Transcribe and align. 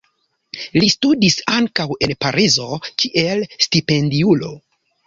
Li 0.77 0.89
studis 0.93 1.37
ankaŭ 1.57 1.87
en 2.07 2.15
Parizo 2.27 2.67
kiel 3.05 3.47
stipendiulo. 3.69 4.57